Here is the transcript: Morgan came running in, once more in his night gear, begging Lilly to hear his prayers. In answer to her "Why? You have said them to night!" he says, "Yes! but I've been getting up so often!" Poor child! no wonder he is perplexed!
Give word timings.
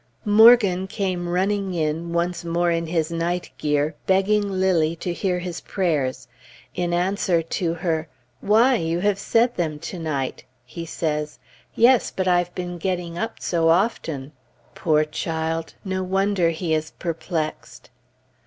Morgan 0.25 0.87
came 0.87 1.29
running 1.29 1.75
in, 1.75 2.11
once 2.11 2.43
more 2.43 2.71
in 2.71 2.87
his 2.87 3.11
night 3.11 3.51
gear, 3.59 3.93
begging 4.07 4.49
Lilly 4.51 4.95
to 4.95 5.13
hear 5.13 5.37
his 5.37 5.61
prayers. 5.61 6.27
In 6.73 6.91
answer 6.91 7.43
to 7.43 7.75
her 7.75 8.07
"Why? 8.39 8.77
You 8.77 9.01
have 9.01 9.19
said 9.19 9.55
them 9.57 9.77
to 9.77 9.99
night!" 9.99 10.43
he 10.65 10.87
says, 10.87 11.37
"Yes! 11.75 12.09
but 12.09 12.27
I've 12.27 12.55
been 12.55 12.79
getting 12.79 13.15
up 13.15 13.41
so 13.41 13.69
often!" 13.69 14.31
Poor 14.73 15.03
child! 15.05 15.75
no 15.85 16.01
wonder 16.01 16.49
he 16.49 16.73
is 16.73 16.89
perplexed! 16.97 17.91